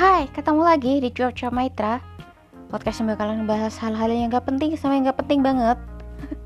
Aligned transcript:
Hai, 0.00 0.32
ketemu 0.32 0.64
lagi 0.64 0.96
di 0.96 1.12
Cuaca 1.12 1.52
Maitra 1.52 2.00
Podcast 2.72 3.04
yang 3.04 3.12
bakalan 3.12 3.44
bahas 3.44 3.76
hal-hal 3.76 4.08
yang 4.08 4.32
gak 4.32 4.48
penting 4.48 4.72
sama 4.72 4.96
yang 4.96 5.12
gak 5.12 5.20
penting 5.20 5.44
banget 5.44 5.76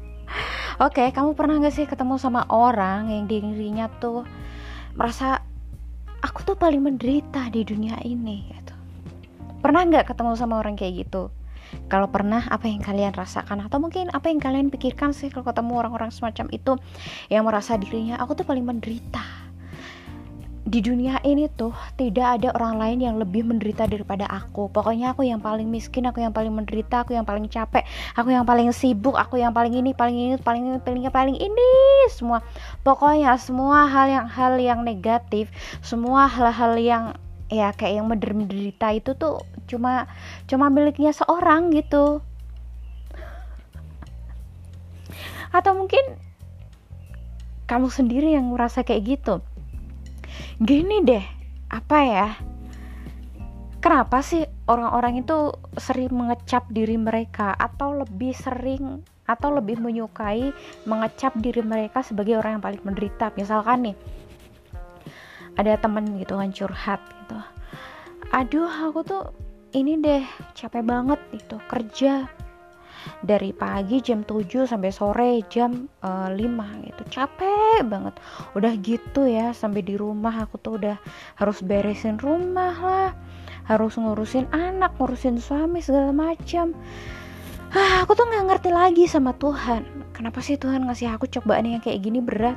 Oke, 0.82 1.06
kamu 1.14 1.38
pernah 1.38 1.62
gak 1.62 1.70
sih 1.70 1.86
ketemu 1.86 2.18
sama 2.18 2.50
orang 2.50 3.14
yang 3.14 3.30
dirinya 3.30 3.86
tuh 4.02 4.26
Merasa 4.98 5.38
Aku 6.26 6.42
tuh 6.42 6.58
paling 6.58 6.82
menderita 6.82 7.46
di 7.54 7.62
dunia 7.62 7.94
ini 8.02 8.42
gitu. 8.50 8.74
Pernah 9.62 9.86
gak 9.86 10.10
ketemu 10.10 10.34
sama 10.34 10.58
orang 10.58 10.74
kayak 10.74 11.06
gitu? 11.06 11.30
Kalau 11.86 12.10
pernah, 12.10 12.42
apa 12.50 12.66
yang 12.66 12.82
kalian 12.82 13.14
rasakan? 13.14 13.70
Atau 13.70 13.78
mungkin 13.78 14.10
apa 14.10 14.34
yang 14.34 14.42
kalian 14.42 14.66
pikirkan 14.66 15.14
sih 15.14 15.30
kalau 15.30 15.46
ketemu 15.46 15.78
orang-orang 15.78 16.10
semacam 16.10 16.50
itu 16.50 16.74
Yang 17.30 17.44
merasa 17.46 17.78
dirinya, 17.78 18.18
aku 18.18 18.34
tuh 18.34 18.42
paling 18.50 18.66
menderita 18.66 19.53
di 20.64 20.80
dunia 20.80 21.20
ini 21.28 21.44
tuh 21.52 21.76
tidak 22.00 22.40
ada 22.40 22.48
orang 22.56 22.80
lain 22.80 22.98
yang 23.04 23.16
lebih 23.20 23.44
menderita 23.44 23.84
daripada 23.84 24.24
aku. 24.32 24.72
Pokoknya 24.72 25.12
aku 25.12 25.28
yang 25.28 25.36
paling 25.36 25.68
miskin 25.68 26.08
aku 26.08 26.24
yang 26.24 26.32
paling 26.32 26.56
menderita 26.56 27.04
aku 27.04 27.12
yang 27.12 27.28
paling 27.28 27.52
capek 27.52 27.84
aku 28.16 28.32
yang 28.32 28.48
paling 28.48 28.72
sibuk 28.72 29.12
aku 29.12 29.36
yang 29.36 29.52
paling 29.52 29.76
ini 29.76 29.92
paling 29.92 30.16
ini 30.16 30.36
paling 30.40 30.64
ini 30.64 30.78
paling 30.80 31.04
ini 31.04 31.12
paling 31.12 31.36
ini. 31.36 31.70
Semua 32.08 32.40
pokoknya 32.80 33.36
semua 33.36 33.84
hal 33.84 34.08
yang 34.08 34.26
hal 34.26 34.56
yang 34.56 34.80
negatif 34.80 35.52
semua 35.84 36.24
hal-hal 36.32 36.80
yang 36.80 37.04
ya 37.52 37.76
kayak 37.76 38.00
yang 38.00 38.08
menderita 38.08 38.88
itu 38.96 39.12
tuh 39.12 39.44
cuma 39.68 40.08
cuma 40.48 40.72
miliknya 40.72 41.12
seorang 41.12 41.76
gitu. 41.76 42.24
Atau 45.52 45.76
mungkin 45.76 46.02
kamu 47.68 47.92
sendiri 47.92 48.32
yang 48.32 48.48
merasa 48.48 48.80
kayak 48.80 49.20
gitu 49.20 49.44
gini 50.60 51.02
deh 51.04 51.24
apa 51.70 51.98
ya? 52.04 52.28
Kenapa 53.84 54.24
sih 54.24 54.48
orang-orang 54.64 55.20
itu 55.20 55.52
sering 55.76 56.08
mengecap 56.08 56.64
diri 56.72 56.96
mereka 56.96 57.52
atau 57.52 57.92
lebih 57.92 58.32
sering 58.32 59.04
atau 59.24 59.52
lebih 59.52 59.80
menyukai 59.80 60.52
mengecap 60.88 61.36
diri 61.36 61.60
mereka 61.60 62.00
sebagai 62.00 62.40
orang 62.40 62.56
yang 62.60 62.64
paling 62.64 62.82
menderita? 62.84 63.28
Misalkan 63.36 63.92
nih 63.92 63.96
ada 65.60 65.76
temen 65.76 66.16
gitu 66.16 66.40
kan 66.40 66.50
curhat 66.50 67.00
gitu. 67.04 67.38
Aduh 68.32 68.72
aku 68.72 69.00
tuh 69.04 69.22
ini 69.76 70.00
deh 70.00 70.24
capek 70.56 70.82
banget 70.86 71.20
gitu 71.34 71.58
kerja 71.66 72.30
dari 73.22 73.50
pagi 73.54 74.00
jam 74.00 74.22
7 74.22 74.68
sampai 74.68 74.90
sore 74.90 75.42
jam 75.48 75.88
uh, 76.04 76.28
eh, 76.30 76.48
5 76.48 76.86
gitu. 76.88 77.02
Capek 77.08 77.84
banget. 77.86 78.14
Udah 78.56 78.72
gitu 78.80 79.28
ya 79.28 79.52
sampai 79.56 79.84
di 79.84 79.94
rumah 79.94 80.44
aku 80.44 80.56
tuh 80.60 80.76
udah 80.80 80.96
harus 81.40 81.60
beresin 81.64 82.20
rumah 82.20 82.76
lah 82.76 83.12
harus 83.64 83.96
ngurusin 83.96 84.44
anak 84.52 84.92
ngurusin 85.00 85.40
suami 85.40 85.80
segala 85.80 86.12
macam 86.12 86.76
ah, 87.74 88.06
aku 88.06 88.14
tuh 88.14 88.26
nggak 88.30 88.44
ngerti 88.48 88.70
lagi 88.70 89.04
sama 89.10 89.34
Tuhan. 89.34 89.82
Kenapa 90.14 90.38
sih 90.38 90.54
Tuhan 90.54 90.86
ngasih 90.86 91.10
aku 91.10 91.26
cobaan 91.26 91.66
yang 91.66 91.82
kayak 91.82 92.06
gini 92.06 92.22
berat? 92.22 92.54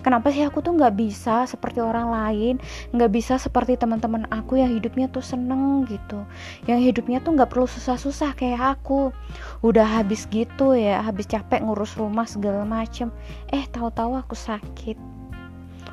Kenapa 0.00 0.32
sih 0.32 0.40
aku 0.44 0.64
tuh 0.64 0.72
nggak 0.72 0.96
bisa 0.96 1.44
seperti 1.44 1.80
orang 1.80 2.08
lain 2.08 2.54
nggak 2.96 3.10
bisa 3.12 3.36
seperti 3.36 3.76
teman-teman 3.76 4.24
aku 4.32 4.56
yang 4.56 4.72
hidupnya 4.72 5.12
tuh 5.12 5.20
seneng 5.20 5.84
gitu? 5.84 6.24
Yang 6.64 6.92
hidupnya 6.92 7.20
tuh 7.20 7.36
nggak 7.36 7.52
perlu 7.52 7.68
susah-susah 7.68 8.32
kayak 8.36 8.80
aku. 8.80 9.12
Udah 9.60 9.84
habis 9.84 10.24
gitu 10.32 10.72
ya 10.72 11.04
habis 11.04 11.28
capek 11.28 11.60
ngurus 11.60 11.96
rumah 12.00 12.24
segala 12.24 12.64
macem. 12.64 13.12
Eh 13.52 13.68
tahu-tahu 13.68 14.16
aku 14.16 14.32
sakit 14.32 14.96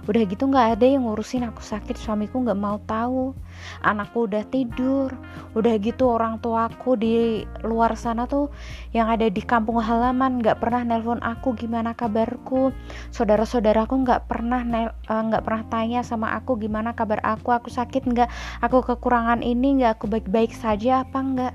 udah 0.10 0.22
gitu 0.26 0.50
nggak 0.50 0.78
ada 0.78 0.86
yang 0.86 1.06
ngurusin 1.06 1.46
aku 1.46 1.62
sakit 1.62 1.94
suamiku 1.94 2.42
nggak 2.42 2.58
mau 2.58 2.82
tahu. 2.90 3.38
Anakku 3.86 4.26
udah 4.26 4.42
tidur. 4.50 5.14
Udah 5.54 5.78
gitu 5.78 6.10
orang 6.10 6.42
tuaku 6.42 6.98
di 6.98 7.46
luar 7.62 7.94
sana 7.94 8.26
tuh 8.26 8.50
yang 8.98 9.12
ada 9.12 9.30
di 9.30 9.42
kampung 9.46 9.78
halaman 9.78 10.42
nggak 10.42 10.58
pernah 10.58 10.82
nelpon 10.82 11.22
aku 11.22 11.54
gimana 11.54 11.94
kabarku? 11.94 12.74
Saudara-saudaraku 13.14 14.02
nggak 14.02 14.26
pernah 14.26 14.66
eh, 14.66 14.90
nggak 15.08 15.44
pernah 15.46 15.64
tanya 15.70 16.02
sama 16.02 16.34
aku 16.34 16.58
gimana 16.58 16.98
kabar 16.98 17.22
aku? 17.22 17.54
Aku 17.54 17.70
sakit 17.70 18.02
nggak? 18.10 18.30
Aku 18.66 18.82
kekurangan 18.82 19.46
ini 19.46 19.82
nggak? 19.82 20.02
Aku 20.02 20.10
baik-baik 20.10 20.56
saja 20.58 21.06
apa 21.06 21.20
nggak? 21.22 21.54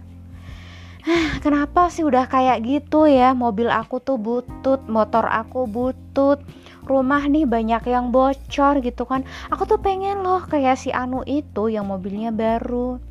Kenapa 1.45 1.87
sih 1.87 2.03
udah 2.03 2.27
kayak 2.27 2.67
gitu 2.67 3.07
ya? 3.07 3.31
Mobil 3.31 3.71
aku 3.71 4.03
tuh 4.03 4.19
butut 4.19 4.83
motor 4.91 5.27
aku 5.31 5.67
butut 5.71 6.43
rumah 6.87 7.27
nih 7.27 7.45
banyak 7.45 7.83
yang 7.91 8.15
bocor 8.15 8.79
gitu 8.81 9.03
kan. 9.05 9.27
Aku 9.51 9.67
tuh 9.67 9.83
pengen 9.83 10.23
loh 10.23 10.47
kayak 10.47 10.79
si 10.79 10.95
Anu 10.95 11.27
itu 11.27 11.67
yang 11.67 11.91
mobilnya 11.91 12.31
baru. 12.31 13.03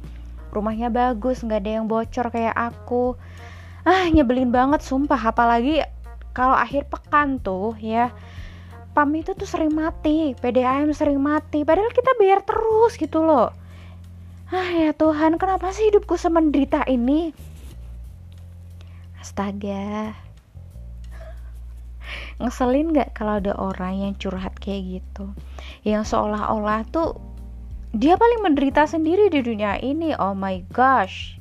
Rumahnya 0.55 0.87
bagus 0.87 1.43
nggak 1.43 1.59
ada 1.61 1.71
yang 1.83 1.85
bocor 1.85 2.31
kayak 2.31 2.55
aku. 2.55 3.19
Ah 3.83 4.07
nyebelin 4.07 4.49
banget 4.49 4.81
sumpah. 4.81 5.19
Apalagi 5.19 5.83
kalau 6.31 6.55
akhir 6.55 6.87
pekan 6.87 7.37
tuh 7.43 7.75
ya. 7.83 8.15
PAM 8.95 9.11
itu 9.11 9.35
tuh 9.35 9.43
sering 9.43 9.75
mati 9.75 10.31
PDAM 10.39 10.95
sering 10.95 11.19
mati. 11.19 11.67
Padahal 11.67 11.91
kita 11.91 12.15
bayar 12.15 12.39
terus 12.47 12.95
gitu 12.95 13.27
loh. 13.27 13.51
Ah 14.47 14.71
ya 14.71 14.95
Tuhan 14.95 15.35
kenapa 15.35 15.75
sih 15.75 15.91
hidupku 15.91 16.15
semenderita 16.15 16.87
ini? 16.87 17.35
Astaga 19.19 20.24
ngeselin 22.41 22.91
gak 22.91 23.15
kalau 23.15 23.39
ada 23.39 23.55
orang 23.55 24.05
yang 24.09 24.13
curhat 24.19 24.55
kayak 24.59 25.01
gitu? 25.01 25.31
Yang 25.87 26.15
seolah-olah 26.15 26.83
tuh 26.91 27.17
dia 27.95 28.19
paling 28.19 28.43
menderita 28.43 28.83
sendiri 28.83 29.31
di 29.31 29.39
dunia 29.39 29.79
ini. 29.79 30.11
Oh 30.19 30.35
my 30.35 30.63
gosh. 30.71 31.39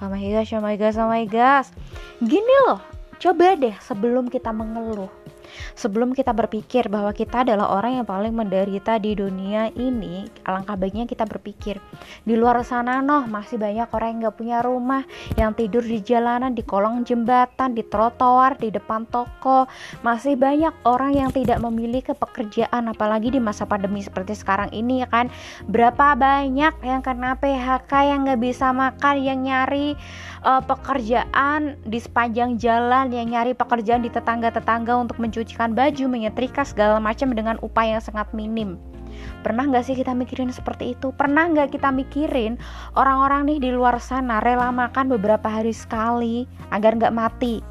Oh 0.00 0.08
my 0.08 0.24
gosh 0.32 0.50
oh 0.56 0.64
my 0.64 0.74
gosh 0.80 0.96
oh 0.96 1.08
my 1.08 1.24
gosh. 1.28 1.68
Gini 2.24 2.54
loh 2.68 2.80
coba 3.20 3.56
deh 3.56 3.76
sebelum 3.80 4.28
kita 4.28 4.50
mengeluh 4.50 5.08
sebelum 5.74 6.14
kita 6.14 6.30
berpikir 6.30 6.86
bahwa 6.88 7.10
kita 7.14 7.46
adalah 7.46 7.74
orang 7.74 8.02
yang 8.02 8.06
paling 8.06 8.34
menderita 8.34 8.98
di 8.98 9.18
dunia 9.18 9.70
ini 9.74 10.26
alangkah 10.46 10.78
baiknya 10.78 11.06
kita 11.06 11.26
berpikir 11.26 11.78
di 12.22 12.34
luar 12.34 12.62
sana 12.62 13.02
noh 13.02 13.26
masih 13.26 13.58
banyak 13.58 13.90
orang 13.90 14.08
yang 14.14 14.18
gak 14.30 14.36
punya 14.38 14.58
rumah 14.62 15.02
yang 15.34 15.52
tidur 15.54 15.82
di 15.82 16.00
jalanan 16.00 16.54
di 16.54 16.62
kolong 16.62 17.02
jembatan 17.06 17.74
di 17.74 17.82
trotoar 17.86 18.58
di 18.58 18.68
depan 18.74 19.06
toko. 19.08 19.66
Masih 20.02 20.34
banyak 20.34 20.74
orang 20.84 21.14
yang 21.14 21.30
tidak 21.30 21.62
memiliki 21.62 22.12
pekerjaan 22.12 22.90
apalagi 22.90 23.30
di 23.30 23.40
masa 23.40 23.64
pandemi 23.64 24.02
seperti 24.02 24.36
sekarang 24.36 24.70
ini 24.74 25.02
ya 25.04 25.08
kan? 25.08 25.30
Berapa 25.70 26.18
banyak 26.18 26.74
yang 26.82 27.00
kena 27.00 27.38
PHK 27.38 27.92
yang 28.10 28.26
gak 28.26 28.40
bisa 28.42 28.74
makan 28.74 29.16
yang 29.22 29.38
nyari 29.44 29.94
uh, 30.44 30.60
pekerjaan 30.60 31.80
di 31.86 31.98
sepanjang 31.98 32.60
jalan 32.60 33.08
yang 33.10 33.32
nyari 33.32 33.56
pekerjaan 33.56 34.04
di 34.04 34.12
tetangga-tetangga 34.12 34.92
untuk 34.98 35.16
mencucikan 35.16 35.63
baju, 35.72 36.04
menyetrika 36.04 36.68
segala 36.68 37.00
macam 37.00 37.32
dengan 37.32 37.56
upaya 37.64 37.96
yang 37.96 38.04
sangat 38.04 38.28
minim. 38.36 38.76
Pernah 39.40 39.70
nggak 39.70 39.84
sih 39.88 39.96
kita 39.96 40.12
mikirin 40.12 40.52
seperti 40.52 40.92
itu? 40.92 41.14
Pernah 41.16 41.48
nggak 41.48 41.72
kita 41.72 41.88
mikirin 41.88 42.60
orang-orang 42.98 43.48
nih 43.48 43.58
di 43.64 43.70
luar 43.72 43.96
sana 44.02 44.44
rela 44.44 44.68
makan 44.68 45.08
beberapa 45.08 45.48
hari 45.48 45.72
sekali 45.72 46.44
agar 46.68 46.98
nggak 47.00 47.14
mati? 47.16 47.64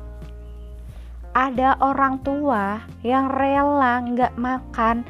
Ada 1.34 1.82
orang 1.82 2.22
tua 2.22 2.82
yang 3.02 3.30
rela 3.30 4.02
nggak 4.06 4.38
makan 4.38 5.02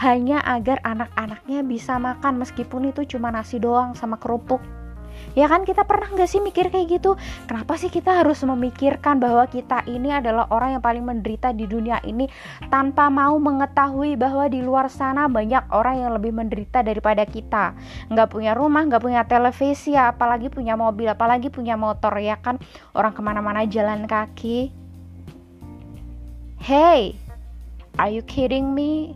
hanya 0.00 0.40
agar 0.44 0.80
anak-anaknya 0.84 1.64
bisa 1.64 1.96
makan 1.96 2.40
meskipun 2.40 2.92
itu 2.92 3.04
cuma 3.16 3.32
nasi 3.32 3.56
doang 3.60 3.96
sama 3.96 4.20
kerupuk 4.20 4.60
ya 5.32 5.48
kan 5.48 5.64
kita 5.64 5.88
pernah 5.88 6.12
nggak 6.12 6.28
sih 6.28 6.40
mikir 6.44 6.68
kayak 6.68 7.00
gitu? 7.00 7.16
Kenapa 7.48 7.78
sih 7.80 7.88
kita 7.88 8.22
harus 8.22 8.40
memikirkan 8.44 9.22
bahwa 9.22 9.46
kita 9.48 9.86
ini 9.88 10.12
adalah 10.12 10.48
orang 10.52 10.76
yang 10.78 10.82
paling 10.84 11.04
menderita 11.04 11.54
di 11.56 11.64
dunia 11.64 12.02
ini 12.04 12.28
tanpa 12.68 13.08
mau 13.08 13.36
mengetahui 13.40 14.18
bahwa 14.20 14.48
di 14.48 14.60
luar 14.60 14.92
sana 14.92 15.26
banyak 15.26 15.72
orang 15.72 16.04
yang 16.04 16.10
lebih 16.16 16.32
menderita 16.34 16.84
daripada 16.84 17.24
kita? 17.24 17.72
Nggak 18.12 18.28
punya 18.28 18.52
rumah 18.52 18.84
nggak 18.84 19.02
punya 19.02 19.22
televisi 19.24 19.96
apalagi 19.96 20.52
punya 20.52 20.76
mobil 20.76 21.08
apalagi 21.08 21.48
punya 21.48 21.78
motor 21.78 22.12
ya 22.20 22.36
kan? 22.40 22.60
Orang 22.92 23.16
ke 23.16 23.20
mana-mana 23.24 23.64
jalan 23.64 24.04
kaki. 24.04 24.74
Hey 26.62 27.18
are 27.98 28.08
you 28.08 28.22
kidding 28.24 28.72
me 28.72 29.12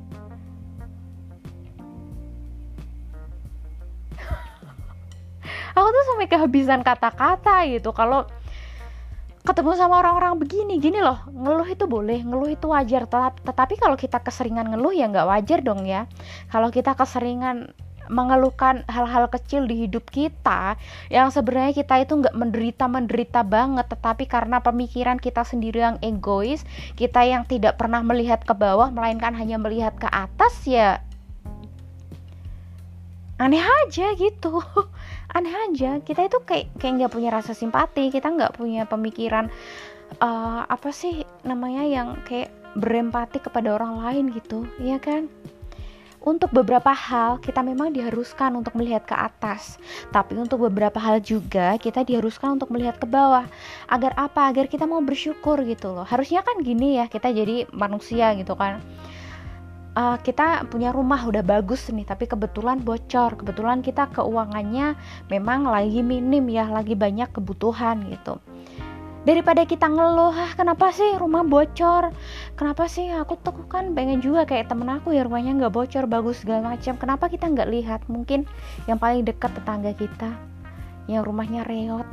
aku 5.77 5.89
tuh 5.93 6.05
sampai 6.09 6.27
kehabisan 6.27 6.81
kata-kata 6.81 7.69
gitu. 7.69 7.93
Kalau 7.93 8.25
ketemu 9.47 9.79
sama 9.79 10.03
orang-orang 10.03 10.43
begini 10.43 10.83
gini 10.83 10.99
loh 10.99 11.23
ngeluh 11.31 11.69
itu 11.71 11.85
boleh 11.85 12.25
ngeluh 12.25 12.51
itu 12.51 12.67
wajar. 12.73 13.05
Tetapi 13.45 13.77
kalau 13.77 13.95
kita 13.95 14.25
keseringan 14.25 14.73
ngeluh 14.73 14.97
ya 14.97 15.07
nggak 15.13 15.29
wajar 15.29 15.61
dong 15.61 15.85
ya. 15.85 16.09
Kalau 16.49 16.73
kita 16.73 16.97
keseringan 16.97 17.77
mengeluhkan 18.07 18.87
hal-hal 18.87 19.27
kecil 19.27 19.67
di 19.67 19.83
hidup 19.83 20.07
kita 20.15 20.79
yang 21.11 21.35
sebenarnya 21.35 21.75
kita 21.75 22.07
itu 22.07 22.15
nggak 22.25 22.35
menderita 22.39 22.89
menderita 22.89 23.45
banget. 23.45 23.87
Tetapi 23.93 24.25
karena 24.25 24.65
pemikiran 24.65 25.21
kita 25.21 25.45
sendiri 25.45 25.85
yang 25.85 26.01
egois 26.01 26.65
kita 26.97 27.21
yang 27.29 27.45
tidak 27.45 27.77
pernah 27.77 28.01
melihat 28.01 28.41
ke 28.43 28.57
bawah 28.57 28.89
melainkan 28.89 29.37
hanya 29.37 29.61
melihat 29.61 29.93
ke 30.01 30.09
atas 30.09 30.57
ya 30.65 31.05
aneh 33.37 33.61
aja 33.61 34.17
gitu 34.17 34.65
aneh 35.33 35.55
aja 35.71 35.99
kita 36.03 36.27
itu 36.27 36.39
kayak 36.45 36.71
kayak 36.79 36.93
nggak 37.03 37.13
punya 37.13 37.31
rasa 37.35 37.53
simpati 37.57 38.13
kita 38.15 38.31
nggak 38.31 38.55
punya 38.55 38.87
pemikiran 38.87 39.51
uh, 40.23 40.63
apa 40.67 40.91
sih 40.95 41.27
namanya 41.43 41.83
yang 41.87 42.09
kayak 42.27 42.53
berempati 42.77 43.41
kepada 43.41 43.75
orang 43.75 44.05
lain 44.05 44.25
gitu 44.37 44.69
ya 44.79 45.01
kan 45.01 45.27
untuk 46.27 46.51
beberapa 46.51 46.91
hal 46.91 47.39
kita 47.39 47.63
memang 47.63 47.95
diharuskan 47.95 48.59
untuk 48.59 48.75
melihat 48.75 49.07
ke 49.07 49.15
atas, 49.15 49.79
tapi 50.11 50.35
untuk 50.35 50.67
beberapa 50.67 50.99
hal 50.99 51.23
juga 51.23 51.79
kita 51.79 52.03
diharuskan 52.03 52.59
untuk 52.59 52.75
melihat 52.75 52.99
ke 52.99 53.07
bawah. 53.07 53.47
Agar 53.87 54.11
apa? 54.19 54.51
Agar 54.51 54.67
kita 54.67 54.91
mau 54.91 54.99
bersyukur 55.07 55.63
gitu 55.63 55.95
loh. 55.95 56.03
Harusnya 56.03 56.43
kan 56.43 56.59
gini 56.67 56.99
ya, 56.99 57.07
kita 57.07 57.31
jadi 57.31 57.71
manusia 57.71 58.35
gitu 58.35 58.59
kan 58.59 58.83
uh, 59.97 60.17
kita 60.21 60.69
punya 60.69 60.93
rumah 60.93 61.25
udah 61.25 61.41
bagus 61.41 61.89
nih 61.89 62.05
tapi 62.05 62.29
kebetulan 62.29 62.85
bocor. 62.85 63.41
Kebetulan 63.41 63.81
kita 63.81 64.13
keuangannya 64.13 64.95
memang 65.33 65.65
lagi 65.65 66.05
minim 66.05 66.47
ya 66.53 66.69
lagi 66.69 66.93
banyak 66.93 67.33
kebutuhan 67.33 68.05
gitu. 68.13 68.39
Daripada 69.27 69.67
kita 69.67 69.91
ngeluh 69.91 70.31
ah 70.31 70.55
kenapa 70.55 70.95
sih 70.95 71.19
rumah 71.19 71.43
bocor? 71.43 72.15
Kenapa 72.55 72.87
sih? 72.87 73.11
Aku 73.11 73.35
tuh 73.43 73.67
kan 73.67 73.91
pengen 73.91 74.23
juga 74.23 74.47
kayak 74.47 74.71
temen 74.71 74.87
aku 74.87 75.11
ya 75.11 75.27
rumahnya 75.27 75.59
nggak 75.59 75.75
bocor 75.75 76.07
bagus 76.07 76.47
segala 76.47 76.77
macam. 76.77 76.95
Kenapa 76.95 77.27
kita 77.27 77.51
nggak 77.51 77.69
lihat 77.75 78.01
mungkin 78.07 78.47
yang 78.87 79.03
paling 79.03 79.27
dekat 79.27 79.51
tetangga 79.59 79.91
kita? 79.99 80.31
Yang 81.11 81.27
rumahnya 81.27 81.67
reot 81.67 82.07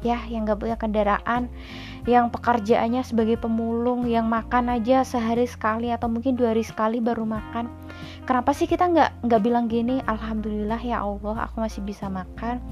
ya 0.00 0.20
yang 0.28 0.48
nggak 0.48 0.60
punya 0.60 0.76
kendaraan 0.80 1.52
yang 2.08 2.32
pekerjaannya 2.32 3.04
sebagai 3.04 3.36
pemulung 3.36 4.08
yang 4.08 4.24
makan 4.24 4.72
aja 4.72 5.04
sehari 5.04 5.44
sekali 5.44 5.92
atau 5.92 6.08
mungkin 6.08 6.32
dua 6.32 6.56
hari 6.56 6.64
sekali 6.64 6.96
baru 6.96 7.28
makan. 7.28 7.68
Kenapa 8.24 8.56
sih 8.56 8.64
kita 8.64 8.88
nggak 8.88 9.28
nggak 9.28 9.40
bilang 9.44 9.68
gini 9.68 10.00
alhamdulillah 10.08 10.80
ya 10.80 11.04
Allah 11.04 11.44
aku 11.44 11.60
masih 11.60 11.84
bisa 11.84 12.08
makan 12.08 12.64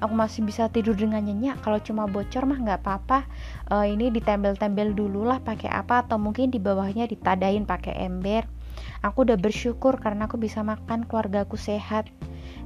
aku 0.00 0.12
masih 0.14 0.44
bisa 0.44 0.68
tidur 0.68 0.94
dengan 0.96 1.24
nyenyak. 1.24 1.60
Kalau 1.64 1.80
cuma 1.80 2.04
bocor 2.06 2.44
mah 2.44 2.58
nggak 2.60 2.80
apa-apa. 2.84 3.26
Uh, 3.66 3.86
ini 3.88 4.12
ditempel-tempel 4.12 4.92
dulu 4.92 5.26
lah 5.26 5.40
pakai 5.40 5.72
apa 5.72 6.04
atau 6.06 6.20
mungkin 6.20 6.52
di 6.52 6.60
bawahnya 6.60 7.08
ditadain 7.08 7.64
pakai 7.64 7.96
ember. 8.06 8.44
Aku 9.00 9.24
udah 9.24 9.40
bersyukur 9.40 9.96
karena 10.00 10.28
aku 10.28 10.36
bisa 10.36 10.60
makan 10.60 11.08
keluarga 11.08 11.44
aku 11.48 11.56
sehat. 11.56 12.08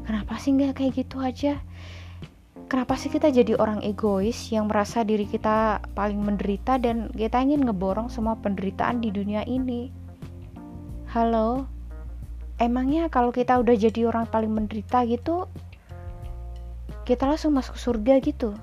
Kenapa 0.05 0.40
sih 0.43 0.56
nggak 0.56 0.81
kayak 0.81 0.93
gitu 1.06 1.23
aja 1.23 1.61
kenapa 2.70 2.94
sih 2.94 3.11
kita 3.11 3.34
jadi 3.34 3.58
orang 3.58 3.82
egois 3.82 4.55
yang 4.55 4.70
merasa 4.70 5.02
diri 5.02 5.26
kita 5.26 5.82
paling 5.99 6.22
menderita 6.22 6.78
dan 6.78 7.11
kita 7.11 7.43
ingin 7.43 7.67
ngeborong 7.67 8.06
semua 8.06 8.38
penderitaan 8.38 9.02
di 9.02 9.11
dunia 9.11 9.43
ini? 9.43 9.90
Halo? 11.11 11.67
Emangnya 12.62 13.11
kalau 13.11 13.34
kita 13.34 13.58
udah 13.58 13.75
jadi 13.75 14.06
orang 14.06 14.31
paling 14.31 14.55
menderita 14.55 15.02
gitu, 15.11 15.50
kita 17.02 17.26
langsung 17.26 17.58
masuk 17.58 17.75
surga 17.75 18.22
gitu? 18.22 18.55